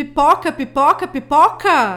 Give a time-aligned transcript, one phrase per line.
[0.00, 1.94] Pipoca, pipoca, pipoca!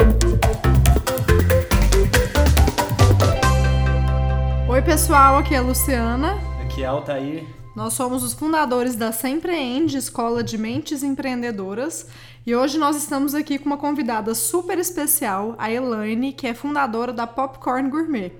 [4.68, 6.38] Oi, pessoal, aqui é a Luciana.
[6.62, 7.46] Aqui é Altair.
[7.74, 12.10] Nós somos os fundadores da Sempreende, Escola de Mentes Empreendedoras,
[12.46, 17.14] e hoje nós estamos aqui com uma convidada super especial, a Elaine, que é fundadora
[17.14, 18.34] da Popcorn Gourmet.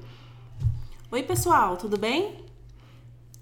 [1.10, 2.44] Oi, pessoal, tudo bem?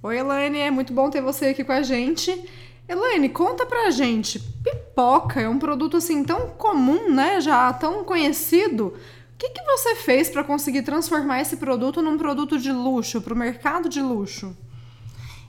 [0.04, 2.48] Oi, Elaine, é muito bom ter você aqui com a gente.
[2.92, 7.40] Elaine, conta pra gente, pipoca é um produto assim tão comum, né?
[7.40, 8.88] Já tão conhecido.
[8.88, 13.34] O que, que você fez para conseguir transformar esse produto num produto de luxo, para
[13.34, 14.54] o mercado de luxo?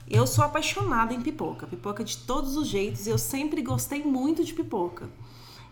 [0.09, 3.07] Eu sou apaixonada em pipoca, pipoca de todos os jeitos.
[3.07, 5.09] Eu sempre gostei muito de pipoca.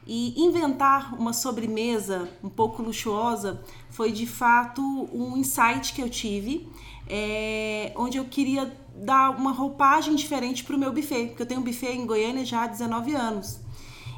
[0.06, 4.82] E inventar uma sobremesa um pouco luxuosa foi de fato
[5.14, 6.68] um insight que eu tive,
[7.08, 8.66] é, onde eu queria
[8.96, 12.46] dar uma roupagem diferente para o meu buffet, porque eu tenho um buffet em Goiânia
[12.46, 13.60] já há 19 anos.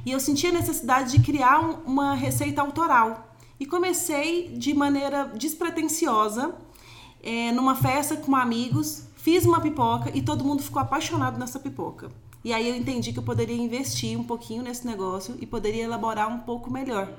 [0.05, 3.35] E eu senti a necessidade de criar um, uma receita autoral.
[3.59, 6.53] E comecei de maneira despretensiosa,
[7.21, 12.11] é, numa festa com amigos, fiz uma pipoca e todo mundo ficou apaixonado nessa pipoca.
[12.43, 16.27] E aí eu entendi que eu poderia investir um pouquinho nesse negócio e poderia elaborar
[16.27, 17.09] um pouco melhor.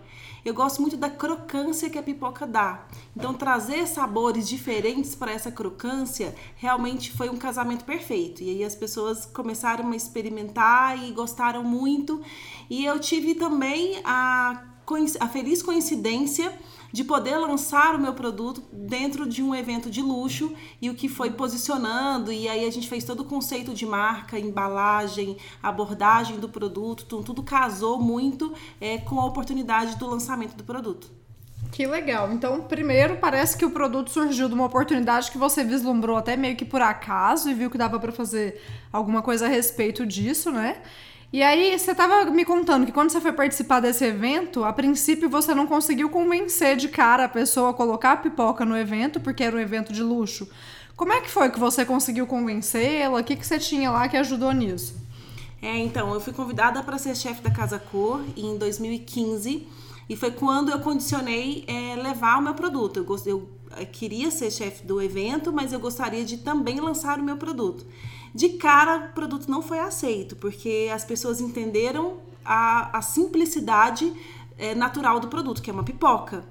[0.44, 2.86] Eu gosto muito da crocância que a pipoca dá.
[3.16, 8.42] Então trazer sabores diferentes para essa crocância realmente foi um casamento perfeito.
[8.42, 12.20] E aí as pessoas começaram a experimentar e gostaram muito.
[12.68, 14.62] E eu tive também a,
[15.20, 16.52] a feliz coincidência
[16.94, 21.08] de poder lançar o meu produto dentro de um evento de luxo e o que
[21.08, 22.30] foi posicionando.
[22.30, 27.24] E aí a gente fez todo o conceito de marca, embalagem, abordagem do produto, tudo,
[27.24, 31.10] tudo casou muito é, com a oportunidade do lançamento do produto.
[31.72, 32.30] Que legal.
[32.32, 36.54] Então, primeiro, parece que o produto surgiu de uma oportunidade que você vislumbrou até meio
[36.54, 40.80] que por acaso e viu que dava para fazer alguma coisa a respeito disso, né?
[41.34, 45.28] E aí, você estava me contando que quando você foi participar desse evento, a princípio
[45.28, 49.42] você não conseguiu convencer de cara a pessoa a colocar a pipoca no evento, porque
[49.42, 50.48] era um evento de luxo.
[50.94, 53.18] Como é que foi que você conseguiu convencê-la?
[53.18, 54.94] O que, que você tinha lá que ajudou nisso?
[55.60, 59.66] É, então, eu fui convidada para ser chefe da Casa Cor em 2015
[60.08, 62.98] e foi quando eu condicionei é, levar o meu produto.
[62.98, 63.48] Eu, eu,
[63.80, 67.84] eu queria ser chefe do evento, mas eu gostaria de também lançar o meu produto.
[68.34, 74.12] De cara, o produto não foi aceito, porque as pessoas entenderam a, a simplicidade
[74.56, 76.44] é, natural do produto, que é uma pipoca.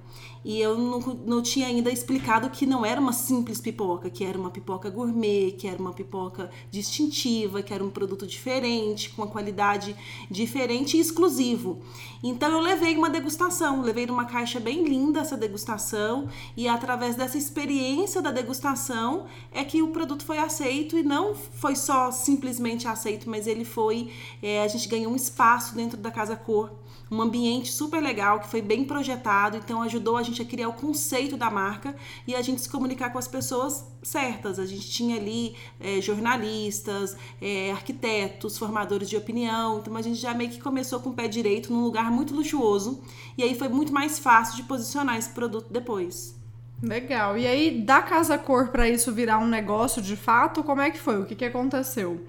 [0.46, 4.38] E eu não, não tinha ainda explicado que não era uma simples pipoca, que era
[4.38, 9.32] uma pipoca gourmet, que era uma pipoca distintiva, que era um produto diferente, com uma
[9.32, 9.96] qualidade
[10.30, 11.82] diferente e exclusivo.
[12.22, 16.28] Então eu levei uma degustação, levei numa caixa bem linda essa degustação,
[16.58, 21.76] e através dessa experiência da degustação é que o produto foi aceito e não foi
[21.76, 24.12] só simplesmente aceito, mas ele foi.
[24.42, 26.83] É, a gente ganhou um espaço dentro da Casa Cor
[27.14, 30.74] um ambiente super legal que foi bem projetado, então ajudou a gente a criar o
[30.74, 31.96] conceito da marca
[32.28, 34.58] e a gente se comunicar com as pessoas certas.
[34.58, 40.34] A gente tinha ali é, jornalistas, é, arquitetos, formadores de opinião, então a gente já
[40.34, 43.00] meio que começou com o pé direito num lugar muito luxuoso
[43.38, 46.42] e aí foi muito mais fácil de posicionar esse produto depois.
[46.82, 47.38] Legal.
[47.38, 51.00] E aí, da Casa Cor para isso virar um negócio de fato, como é que
[51.00, 51.22] foi?
[51.22, 52.20] O que, que aconteceu?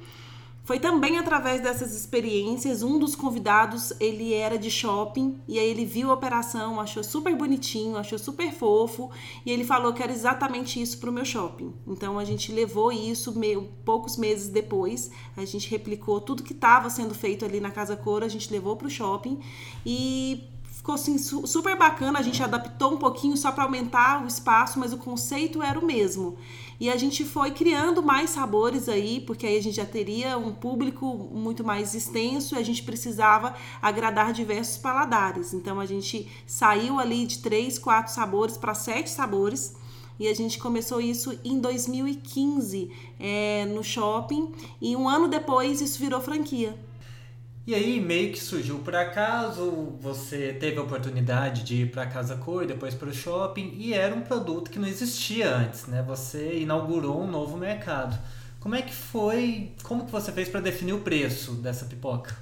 [0.64, 5.84] Foi também através dessas experiências, um dos convidados, ele era de shopping e aí ele
[5.84, 9.10] viu a operação, achou super bonitinho, achou super fofo
[9.44, 11.75] e ele falou que era exatamente isso para o meu shopping.
[11.86, 16.88] Então a gente levou isso meio, poucos meses depois, a gente replicou tudo que estava
[16.88, 19.38] sendo feito ali na Casa Cor, a gente levou para o shopping
[19.84, 20.48] e
[20.84, 22.19] ficou assim super bacana.
[22.19, 25.84] A gente adaptou um pouquinho só para aumentar o espaço, mas o conceito era o
[25.84, 26.36] mesmo.
[26.80, 30.52] E a gente foi criando mais sabores aí, porque aí a gente já teria um
[30.52, 35.54] público muito mais extenso e a gente precisava agradar diversos paladares.
[35.54, 39.76] Então a gente saiu ali de três, quatro sabores para sete sabores.
[40.18, 45.98] E a gente começou isso em 2015 é, no shopping, e um ano depois isso
[45.98, 46.78] virou franquia.
[47.66, 52.37] E aí, meio que surgiu por acaso, você teve a oportunidade de ir para Casa
[52.37, 56.05] Cor, depois para o shopping, e era um produto que não existia antes, né?
[56.06, 58.19] Você inaugurou um novo mercado.
[58.61, 62.37] Como é que foi, como que você fez para definir o preço dessa pipoca?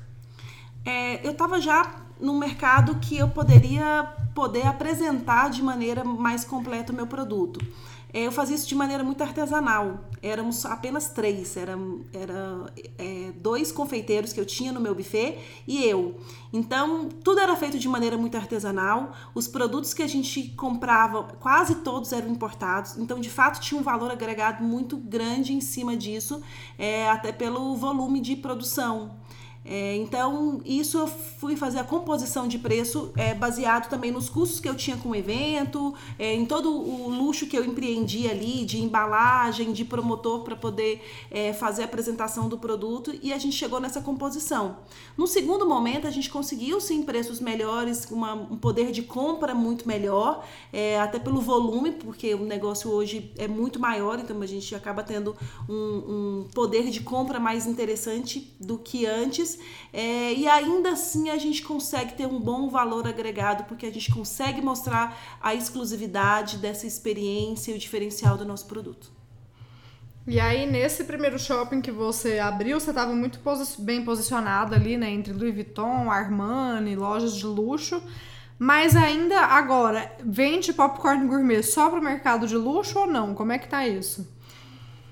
[0.85, 4.05] É, eu estava já no mercado que eu poderia
[4.35, 7.65] poder apresentar de maneira mais completa o meu produto.
[8.13, 10.11] É, eu fazia isso de maneira muito artesanal.
[10.23, 11.79] Éramos apenas três, era,
[12.13, 16.17] era é, dois confeiteiros que eu tinha no meu buffet e eu.
[16.53, 19.13] Então, tudo era feito de maneira muito artesanal.
[19.35, 22.99] Os produtos que a gente comprava, quase todos eram importados.
[22.99, 26.43] Então, de fato, tinha um valor agregado muito grande em cima disso,
[26.79, 29.22] é, até pelo volume de produção.
[29.65, 34.59] É, então, isso eu fui fazer a composição de preço é, baseado também nos custos
[34.59, 38.65] que eu tinha com o evento, é, em todo o luxo que eu empreendi ali,
[38.65, 41.01] de embalagem, de promotor para poder
[41.31, 44.79] é, fazer a apresentação do produto, e a gente chegou nessa composição.
[45.17, 49.87] No segundo momento, a gente conseguiu sim preços melhores, uma, um poder de compra muito
[49.87, 54.75] melhor, é, até pelo volume, porque o negócio hoje é muito maior, então a gente
[54.75, 55.37] acaba tendo
[55.69, 59.52] um, um poder de compra mais interessante do que antes.
[59.93, 64.13] É, e ainda assim a gente consegue ter um bom valor agregado, porque a gente
[64.13, 69.11] consegue mostrar a exclusividade dessa experiência e o diferencial do nosso produto.
[70.25, 74.97] E aí, nesse primeiro shopping que você abriu, você estava muito posi bem posicionado ali,
[74.97, 75.11] né?
[75.11, 78.01] Entre Louis Vuitton, Armani, lojas de luxo.
[78.57, 83.35] Mas ainda agora, vende popcorn gourmet só para o mercado de luxo ou não?
[83.35, 84.25] Como é que tá isso?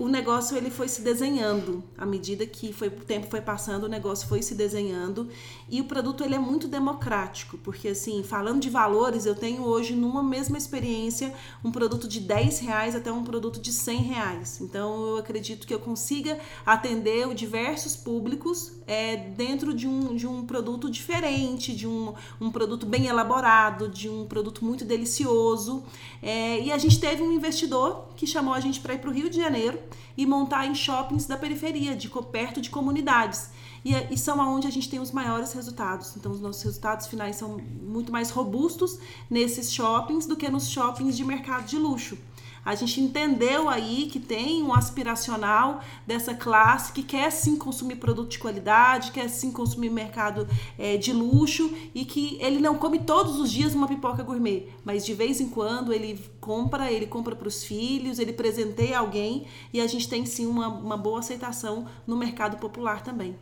[0.01, 1.83] O negócio ele foi se desenhando.
[1.95, 5.29] À medida que foi, o tempo foi passando o negócio foi se desenhando.
[5.69, 9.93] E o produto ele é muito democrático porque assim falando de valores eu tenho hoje
[9.93, 11.31] numa mesma experiência
[11.63, 14.59] um produto de 10 reais até um produto de 100 reais.
[14.59, 20.43] Então eu acredito que eu consiga atender diversos públicos é, dentro de um, de um
[20.47, 25.83] produto diferente de um, um produto bem elaborado de um produto muito delicioso.
[26.23, 29.13] É, e a gente teve um investidor que chamou a gente para ir para o
[29.13, 33.49] Rio de Janeiro e montar em shoppings da periferia, de perto de comunidades.
[33.83, 36.15] E, e são aonde a gente tem os maiores resultados.
[36.15, 38.99] Então, os nossos resultados finais são muito mais robustos
[39.29, 42.17] nesses shoppings do que nos shoppings de mercado de luxo.
[42.63, 48.29] A gente entendeu aí que tem um aspiracional dessa classe que quer sim consumir produto
[48.29, 50.47] de qualidade, quer sim consumir mercado
[50.77, 55.05] é, de luxo e que ele não come todos os dias uma pipoca gourmet, mas
[55.05, 59.81] de vez em quando ele compra, ele compra para os filhos, ele presenteia alguém e
[59.81, 63.35] a gente tem sim uma, uma boa aceitação no mercado popular também.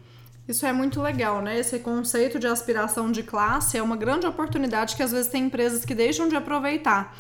[0.48, 1.60] Isso é muito legal, né?
[1.60, 5.86] Esse conceito de aspiração de classe é uma grande oportunidade que às vezes tem empresas
[5.86, 7.16] que deixam de aproveitar.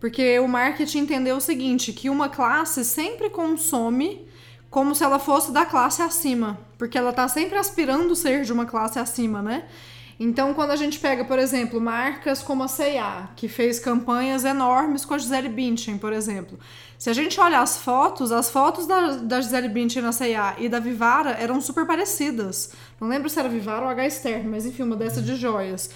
[0.00, 4.26] Porque o marketing entendeu o seguinte, que uma classe sempre consome
[4.70, 8.64] como se ela fosse da classe acima, porque ela tá sempre aspirando ser de uma
[8.64, 9.64] classe acima, né?
[10.22, 15.04] Então, quando a gente pega, por exemplo, marcas como a C&A, que fez campanhas enormes
[15.04, 16.58] com a Gisele Bündchen, por exemplo.
[16.98, 20.68] Se a gente olha as fotos, as fotos da, da Gisele Bündchen na C&A e
[20.68, 22.72] da Vivara eram super parecidas.
[23.00, 24.10] Não lembro se era Vivara ou H.
[24.10, 25.88] Stern, mas enfim, uma dessa de joias.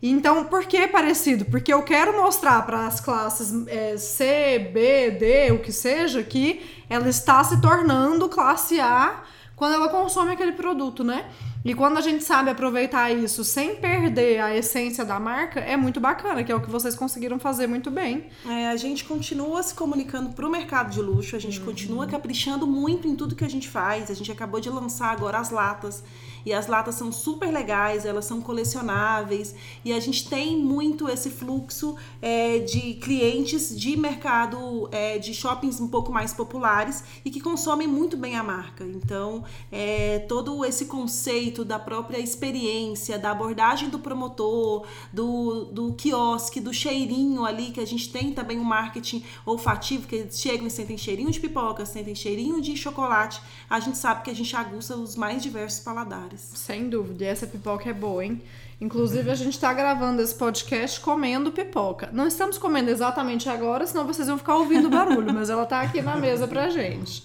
[0.00, 1.44] Então, por que parecido?
[1.44, 6.84] Porque eu quero mostrar para as classes é, C, B, D, o que seja, que
[6.88, 9.22] ela está se tornando classe A
[9.56, 11.28] quando ela consome aquele produto, né?
[11.68, 16.00] E quando a gente sabe aproveitar isso sem perder a essência da marca, é muito
[16.00, 18.24] bacana, que é o que vocês conseguiram fazer muito bem.
[18.46, 21.66] É, a gente continua se comunicando para o mercado de luxo, a gente uhum.
[21.66, 24.10] continua caprichando muito em tudo que a gente faz.
[24.10, 26.02] A gente acabou de lançar agora as latas.
[26.44, 29.54] E as latas são super legais, elas são colecionáveis
[29.84, 35.78] e a gente tem muito esse fluxo é, de clientes de mercado é, de shoppings
[35.78, 38.84] um pouco mais populares e que consomem muito bem a marca.
[38.84, 46.60] Então, é, todo esse conceito da própria experiência, da abordagem do promotor, do, do quiosque,
[46.60, 50.70] do cheirinho ali, que a gente tem também um marketing olfativo, que eles chegam e
[50.70, 54.96] sentem cheirinho de pipoca, sentem cheirinho de chocolate, a gente sabe que a gente aguça
[54.96, 56.40] os mais diversos paladares.
[56.54, 57.24] Sem dúvida.
[57.24, 58.40] Essa pipoca é boa, hein?
[58.80, 62.10] Inclusive, a gente está gravando esse podcast comendo pipoca.
[62.12, 66.00] Não estamos comendo exatamente agora, senão vocês vão ficar ouvindo barulho, mas ela está aqui
[66.00, 67.24] na mesa pra gente.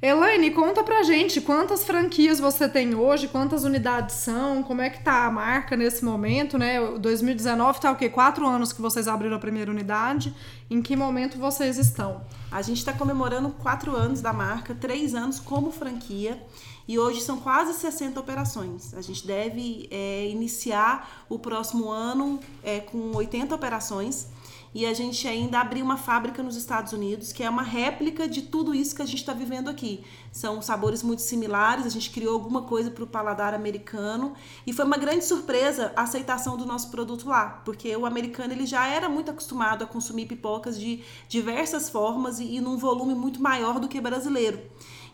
[0.00, 5.02] Elaine, conta pra gente quantas franquias você tem hoje, quantas unidades são, como é que
[5.02, 6.78] tá a marca nesse momento, né?
[6.98, 8.10] 2019 tá o quê?
[8.10, 10.34] Quatro anos que vocês abriram a primeira unidade.
[10.68, 12.20] Em que momento vocês estão?
[12.52, 16.42] A gente está comemorando quatro anos da marca, três anos como franquia.
[16.88, 18.94] E hoje são quase 60 operações.
[18.94, 24.28] A gente deve é, iniciar o próximo ano é, com 80 operações
[24.72, 28.42] e a gente ainda abriu uma fábrica nos Estados Unidos que é uma réplica de
[28.42, 30.04] tudo isso que a gente está vivendo aqui.
[30.30, 34.34] São sabores muito similares, a gente criou alguma coisa para o paladar americano
[34.66, 38.66] e foi uma grande surpresa a aceitação do nosso produto lá, porque o americano ele
[38.66, 43.40] já era muito acostumado a consumir pipocas de diversas formas e, e num volume muito
[43.40, 44.60] maior do que brasileiro.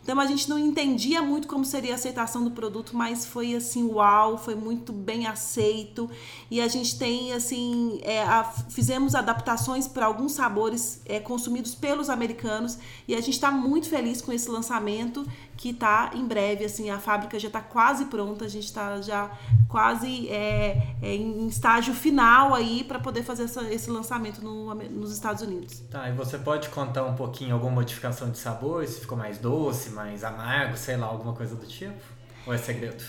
[0.03, 3.85] Então a gente não entendia muito como seria a aceitação do produto, mas foi assim,
[3.85, 6.09] uau, foi muito bem aceito.
[6.51, 12.09] E a gente tem assim, é, a, fizemos adaptações para alguns sabores é, consumidos pelos
[12.09, 16.89] americanos e a gente está muito feliz com esse lançamento que está em breve, assim,
[16.89, 19.31] a fábrica já está quase pronta, a gente está já
[19.69, 25.13] quase é, é, em estágio final aí para poder fazer essa, esse lançamento no, nos
[25.13, 25.81] Estados Unidos.
[25.89, 29.89] Tá, e você pode contar um pouquinho alguma modificação de sabor, se ficou mais doce,
[29.93, 32.01] mais amargo, sei lá, alguma coisa do tipo?
[32.45, 33.03] Ou é segredo?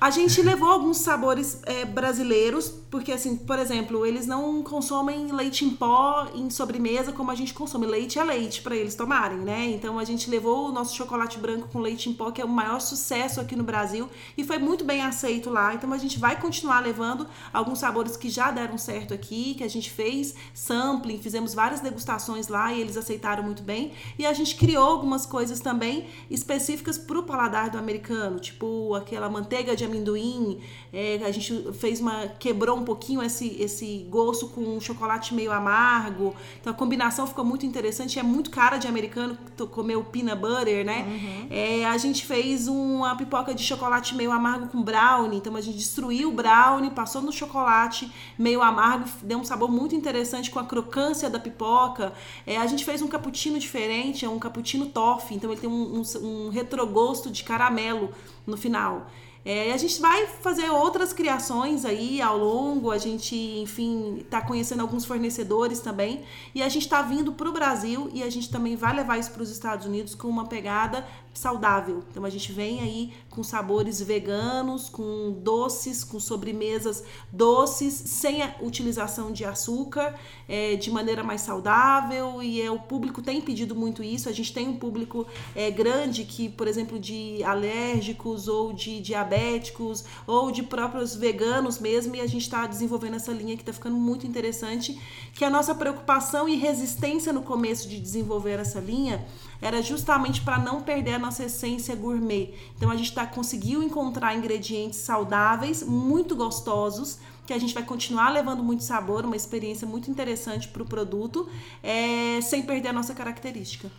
[0.00, 5.62] A gente levou alguns sabores é, brasileiros, porque assim, por exemplo, eles não consomem leite
[5.62, 7.84] em pó em sobremesa como a gente consome.
[7.84, 9.66] Leite é leite para eles tomarem, né?
[9.66, 12.48] Então a gente levou o nosso chocolate branco com leite em pó, que é o
[12.48, 15.74] maior sucesso aqui no Brasil, e foi muito bem aceito lá.
[15.74, 19.68] Então a gente vai continuar levando alguns sabores que já deram certo aqui, que a
[19.68, 23.92] gente fez sampling, fizemos várias degustações lá e eles aceitaram muito bem.
[24.18, 29.28] E a gente criou algumas coisas também específicas para o paladar do americano, tipo aquela
[29.28, 30.60] manteiga de amendoim.
[30.92, 32.28] É, a gente fez uma.
[32.38, 36.34] quebrou um pouquinho esse, esse gosto com um chocolate meio amargo.
[36.60, 38.18] Então a combinação ficou muito interessante.
[38.18, 39.36] É muito cara de americano
[39.70, 41.06] comer o peanut butter, né?
[41.06, 41.46] Uhum.
[41.50, 45.38] É, a gente fez uma pipoca de chocolate meio amargo com brownie.
[45.38, 49.94] Então a gente destruiu o brownie, passou no chocolate meio amargo, deu um sabor muito
[49.94, 52.12] interessante com a crocância da pipoca.
[52.46, 55.36] É, a gente fez um cappuccino diferente, é um cappuccino toffee.
[55.36, 58.10] Então ele tem um, um, um retrogosto de caramelo
[58.46, 59.06] no final.
[59.44, 64.80] É, a gente vai fazer outras criações aí ao longo, a gente, enfim, está conhecendo
[64.80, 66.24] alguns fornecedores também.
[66.54, 69.30] E a gente está vindo para o Brasil e a gente também vai levar isso
[69.30, 71.06] para os Estados Unidos com uma pegada
[71.40, 72.04] saudável.
[72.10, 78.56] Então a gente vem aí com sabores veganos, com doces, com sobremesas doces, sem a
[78.60, 80.14] utilização de açúcar,
[80.48, 82.42] é, de maneira mais saudável.
[82.42, 84.28] E é, o público tem pedido muito isso.
[84.28, 90.04] A gente tem um público é, grande que, por exemplo, de alérgicos ou de diabéticos
[90.26, 92.14] ou de próprios veganos mesmo.
[92.14, 95.00] E a gente está desenvolvendo essa linha que está ficando muito interessante.
[95.34, 99.24] Que a nossa preocupação e resistência no começo de desenvolver essa linha
[99.60, 102.54] era justamente para não perder a nossa essência gourmet.
[102.76, 108.30] Então a gente tá, conseguiu encontrar ingredientes saudáveis, muito gostosos, que a gente vai continuar
[108.30, 111.48] levando muito sabor, uma experiência muito interessante para o produto,
[111.82, 113.90] é, sem perder a nossa característica.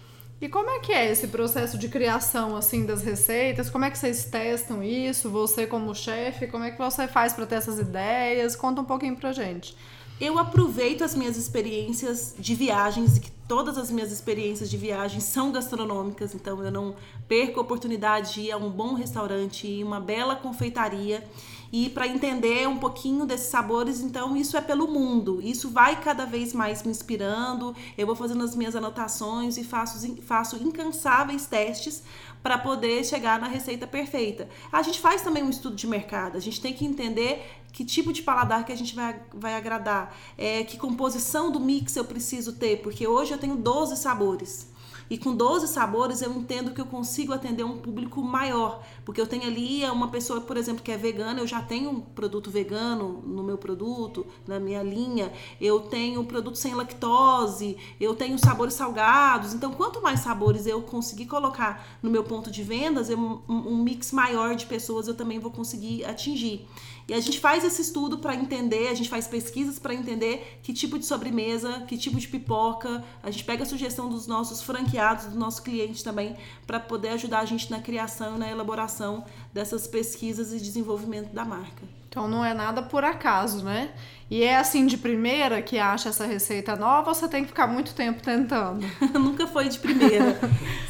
[0.42, 3.70] E como é que é esse processo de criação assim das receitas?
[3.70, 5.30] Como é que vocês testam isso?
[5.30, 8.56] Você como chefe, como é que você faz para ter essas ideias?
[8.56, 9.76] Conta um pouquinho pra gente.
[10.20, 15.52] Eu aproveito as minhas experiências de viagens, que todas as minhas experiências de viagem são
[15.52, 16.96] gastronômicas, então eu não
[17.28, 21.24] perco a oportunidade de ir a um bom restaurante, uma bela confeitaria
[21.72, 25.40] e para entender um pouquinho desses sabores, então isso é pelo mundo.
[25.42, 27.74] Isso vai cada vez mais me inspirando.
[27.98, 32.04] Eu vou fazendo as minhas anotações e faço, faço incansáveis testes
[32.44, 34.50] para poder chegar na receita perfeita.
[34.72, 38.12] A gente faz também um estudo de mercado, a gente tem que entender que tipo
[38.12, 42.54] de paladar que a gente vai, vai agradar, é, que composição do mix eu preciso
[42.54, 44.71] ter, porque hoje eu tenho 12 sabores.
[45.12, 49.28] E com 12 sabores eu entendo que eu consigo atender um público maior, porque eu
[49.28, 53.22] tenho ali uma pessoa, por exemplo, que é vegana, eu já tenho um produto vegano
[53.28, 58.74] no meu produto, na minha linha, eu tenho um produto sem lactose, eu tenho sabores
[58.74, 59.54] salgados.
[59.54, 63.84] Então, quanto mais sabores eu conseguir colocar no meu ponto de vendas, eu, um, um
[63.84, 66.66] mix maior de pessoas eu também vou conseguir atingir.
[67.12, 70.72] E a gente faz esse estudo para entender, a gente faz pesquisas para entender que
[70.72, 73.04] tipo de sobremesa, que tipo de pipoca.
[73.22, 77.40] A gente pega a sugestão dos nossos franqueados, do nosso cliente também, para poder ajudar
[77.40, 81.84] a gente na criação e na elaboração dessas pesquisas e desenvolvimento da marca.
[82.08, 83.90] Então não é nada por acaso, né?
[84.30, 87.94] E é assim de primeira que acha essa receita nova você tem que ficar muito
[87.94, 88.86] tempo tentando?
[89.18, 90.38] Nunca foi de primeira.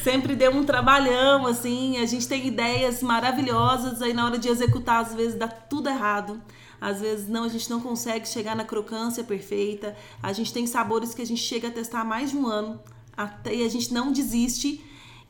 [0.03, 1.97] Sempre deu um trabalhão, assim.
[1.97, 6.41] A gente tem ideias maravilhosas, aí na hora de executar, às vezes dá tudo errado.
[6.79, 9.95] Às vezes não, a gente não consegue chegar na crocância perfeita.
[10.23, 12.79] A gente tem sabores que a gente chega a testar há mais de um ano
[13.15, 14.81] até, e a gente não desiste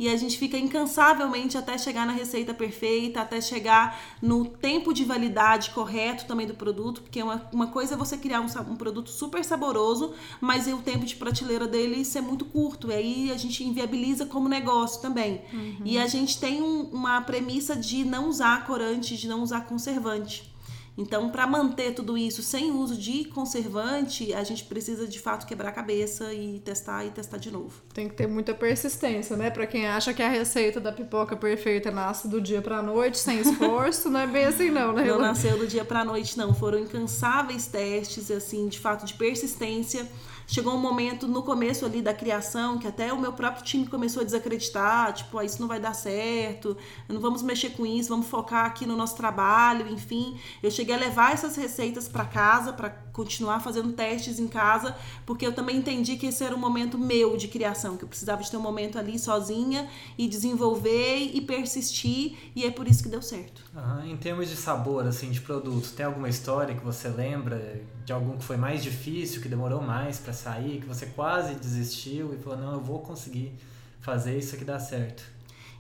[0.02, 5.06] e a gente fica incansavelmente até chegar na receita perfeita, até chegar no tempo de
[5.06, 9.12] validade correto também do produto, porque uma, uma coisa é você criar um, um produto
[9.12, 13.64] super saboroso, mas o tempo de prateleira dele ser muito curto, e aí a gente
[13.64, 15.44] inviabiliza como negócio também.
[15.54, 15.82] Uhum.
[15.86, 20.51] E a gente tem um, uma premissa de não usar corante, de não usar conservante.
[20.98, 25.70] Então, para manter tudo isso sem uso de conservante, a gente precisa de fato quebrar
[25.70, 27.82] a cabeça e testar e testar de novo.
[27.94, 29.50] Tem que ter muita persistência, né?
[29.50, 33.40] Para quem acha que a receita da pipoca perfeita nasce do dia para noite sem
[33.42, 35.06] esforço, não é bem assim não, né?
[35.06, 40.08] Não nasceu do dia para noite não, foram incansáveis testes assim, de fato de persistência
[40.52, 44.22] chegou um momento no começo ali da criação que até o meu próprio time começou
[44.22, 46.76] a desacreditar, tipo, ah, isso não vai dar certo,
[47.08, 50.38] não vamos mexer com isso, vamos focar aqui no nosso trabalho, enfim.
[50.62, 55.46] Eu cheguei a levar essas receitas para casa para continuar fazendo testes em casa, porque
[55.46, 58.50] eu também entendi que esse era um momento meu de criação, que eu precisava de
[58.50, 63.22] ter um momento ali sozinha e desenvolver e persistir, e é por isso que deu
[63.22, 63.64] certo.
[63.76, 64.12] Uhum.
[64.12, 68.38] Em termos de sabor, assim, de produto, tem alguma história que você lembra de algum
[68.38, 72.60] que foi mais difícil, que demorou mais para sair, que você quase desistiu e falou,
[72.60, 73.54] não, eu vou conseguir
[74.00, 75.24] fazer isso aqui dar certo?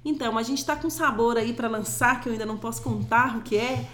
[0.03, 3.37] Então, a gente está com sabor aí para lançar, que eu ainda não posso contar
[3.37, 3.87] o que é.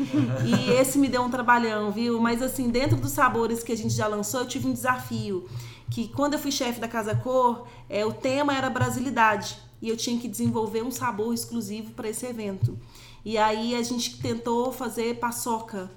[0.45, 2.19] e esse me deu um trabalhão, viu?
[2.19, 5.49] Mas assim, dentro dos sabores que a gente já lançou, eu tive um desafio.
[5.91, 9.57] Que quando eu fui chefe da Casa Cor, é, o tema era brasilidade.
[9.81, 12.79] E eu tinha que desenvolver um sabor exclusivo para esse evento.
[13.23, 15.91] E aí a gente tentou fazer paçoca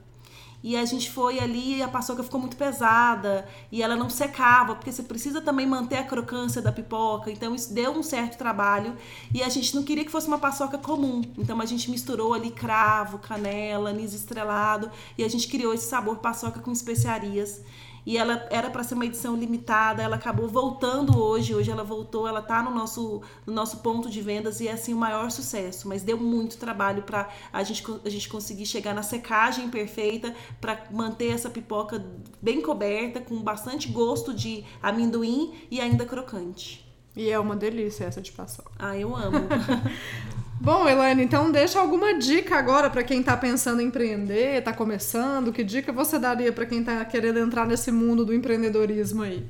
[0.63, 4.75] e a gente foi ali e a paçoca ficou muito pesada e ela não secava,
[4.75, 7.31] porque você precisa também manter a crocância da pipoca.
[7.31, 8.97] Então isso deu um certo trabalho
[9.35, 11.23] e a gente não queria que fosse uma paçoca comum.
[11.39, 16.19] Então a gente misturou ali cravo, canela, anis estrelado e a gente criou esse sabor
[16.19, 17.63] paçoca com especiarias
[18.05, 22.27] e ela era para ser uma edição limitada, ela acabou voltando hoje, hoje ela voltou,
[22.27, 25.89] ela tá no nosso, no nosso ponto de vendas e é assim o maior sucesso,
[25.89, 30.87] mas deu muito trabalho para a gente, a gente conseguir chegar na secagem perfeita para
[30.91, 32.05] manter essa pipoca
[32.41, 36.87] bem coberta, com bastante gosto de amendoim e ainda crocante.
[37.17, 38.71] E é uma delícia essa de paçoca.
[38.79, 39.39] Ah, eu amo.
[40.63, 45.55] Bom, Elaine, então deixa alguma dica agora para quem está pensando em empreender, está começando.
[45.55, 49.43] Que dica você daria para quem está querendo entrar nesse mundo do empreendedorismo aí?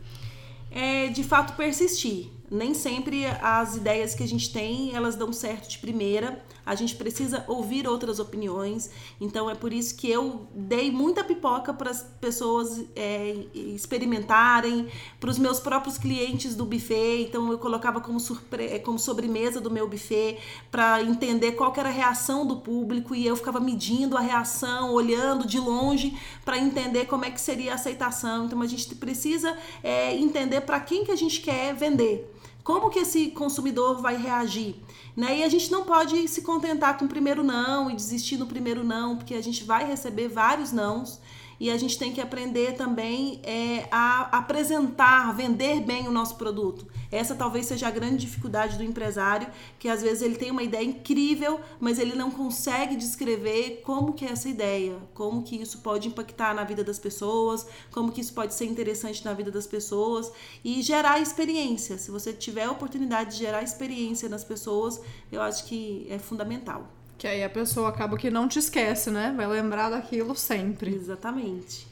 [0.71, 5.69] É de fato persistir nem sempre as ideias que a gente tem elas dão certo
[5.69, 6.41] de primeira.
[6.71, 8.91] A gente precisa ouvir outras opiniões.
[9.21, 14.87] Então é por isso que eu dei muita pipoca para as pessoas é, experimentarem,
[15.19, 17.23] para os meus próprios clientes do buffet.
[17.23, 20.39] Então eu colocava como, surpre é, como sobremesa do meu buffet
[20.71, 25.49] para entender qual era a reação do público e eu ficava medindo a reação, olhando
[25.49, 28.47] de longe para entender como é que seria a aceitação.
[28.47, 32.33] Então a gente precisa é, entender para quem que a gente quer vender.
[32.63, 34.77] Como que esse consumidor vai reagir?
[35.17, 35.39] Né?
[35.39, 38.85] E a gente não pode se contentar com o primeiro não e desistir no primeiro
[38.85, 41.21] não, porque a gente vai receber vários nãos
[41.61, 46.87] e a gente tem que aprender também é, a apresentar, vender bem o nosso produto.
[47.13, 49.47] Essa talvez seja a grande dificuldade do empresário,
[49.79, 54.25] que às vezes ele tem uma ideia incrível, mas ele não consegue descrever como que
[54.25, 58.33] é essa ideia, como que isso pode impactar na vida das pessoas, como que isso
[58.33, 60.33] pode ser interessante na vida das pessoas
[60.65, 61.99] e gerar experiência.
[61.99, 64.99] Se você tiver a oportunidade de gerar experiência nas pessoas,
[65.31, 67.00] eu acho que é fundamental.
[67.21, 69.35] Que aí a pessoa acaba que não te esquece, né?
[69.37, 70.95] Vai lembrar daquilo sempre.
[70.95, 71.87] Exatamente.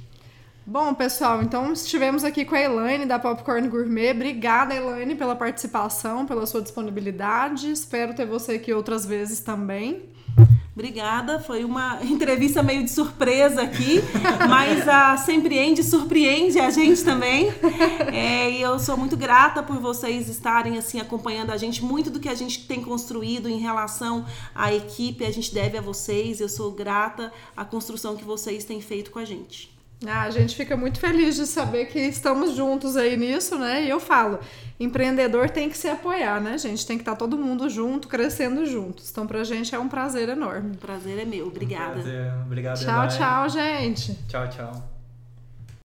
[0.64, 4.12] Bom, pessoal, então estivemos aqui com a Elaine da Popcorn Gourmet.
[4.12, 7.71] Obrigada, Elaine, pela participação, pela sua disponibilidade.
[7.71, 10.03] Espero ter você aqui outras vezes também.
[10.79, 14.01] Obrigada, foi uma entrevista meio de surpresa aqui,
[14.49, 17.53] mas a Sempreende surpreende a gente também.
[18.12, 21.85] É, e eu sou muito grata por vocês estarem assim acompanhando a gente.
[21.85, 25.81] Muito do que a gente tem construído em relação à equipe, a gente deve a
[25.81, 26.41] vocês.
[26.41, 29.77] Eu sou grata à construção que vocês têm feito com a gente.
[30.07, 33.83] Ah, a gente fica muito feliz de saber que estamos juntos aí nisso, né?
[33.85, 34.39] E eu falo,
[34.79, 36.87] empreendedor tem que se apoiar, né, gente?
[36.87, 39.11] Tem que estar todo mundo junto, crescendo juntos.
[39.11, 40.77] Então, pra gente é um prazer enorme.
[40.77, 41.49] O prazer é meu.
[41.49, 41.99] Obrigada.
[41.99, 42.33] Um prazer.
[42.47, 44.15] Obrigado, Tchau, tchau, gente.
[44.29, 44.98] Tchau, tchau.